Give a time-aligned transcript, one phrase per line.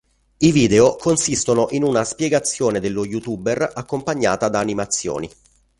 [0.37, 5.29] I video consistono in una spiegazione dello youtuber accompagnata da animazioni.